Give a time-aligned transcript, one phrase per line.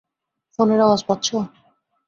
[0.59, 1.37] ফোনের আওয়াজ পাচ্ছো?